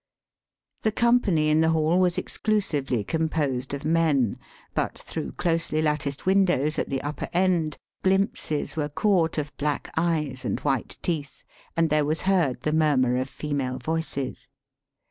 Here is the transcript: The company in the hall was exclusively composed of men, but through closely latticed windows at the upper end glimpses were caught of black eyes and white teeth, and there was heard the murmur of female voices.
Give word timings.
The 0.81 0.91
company 0.91 1.49
in 1.49 1.61
the 1.61 1.69
hall 1.69 1.99
was 1.99 2.17
exclusively 2.17 3.03
composed 3.03 3.71
of 3.75 3.85
men, 3.85 4.39
but 4.73 4.97
through 4.97 5.33
closely 5.33 5.79
latticed 5.79 6.25
windows 6.25 6.79
at 6.79 6.89
the 6.89 7.03
upper 7.03 7.29
end 7.33 7.77
glimpses 8.01 8.75
were 8.75 8.89
caught 8.89 9.37
of 9.37 9.55
black 9.57 9.91
eyes 9.95 10.43
and 10.43 10.59
white 10.61 10.97
teeth, 11.03 11.43
and 11.77 11.91
there 11.91 12.03
was 12.03 12.21
heard 12.23 12.61
the 12.63 12.73
murmur 12.73 13.17
of 13.17 13.29
female 13.29 13.77
voices. 13.77 14.47